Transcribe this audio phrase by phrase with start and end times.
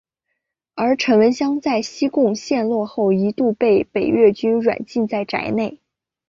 [0.73, 5.79] 而陈文香在西贡陷落后一度被北越军软禁在宅内。